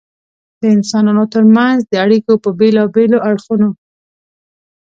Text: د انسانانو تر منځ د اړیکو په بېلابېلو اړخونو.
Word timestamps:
د 0.59 0.61
انسانانو 0.75 1.23
تر 1.33 1.43
منځ 1.55 1.79
د 1.83 1.93
اړیکو 2.05 2.33
په 2.43 2.49
بېلابېلو 2.59 3.17
اړخونو. 3.29 3.69